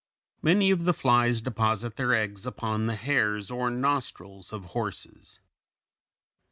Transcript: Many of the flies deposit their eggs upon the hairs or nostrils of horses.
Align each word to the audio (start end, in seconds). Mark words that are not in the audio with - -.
Many 0.41 0.71
of 0.71 0.85
the 0.85 0.95
flies 0.95 1.43
deposit 1.43 1.95
their 1.95 2.11
eggs 2.15 2.47
upon 2.47 2.87
the 2.87 2.95
hairs 2.95 3.51
or 3.51 3.69
nostrils 3.69 4.51
of 4.51 4.65
horses. 4.73 5.41